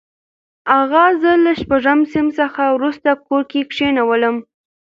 [0.79, 4.35] اغا زه له شپږم صنف څخه وروسته کور کې کښېنولم.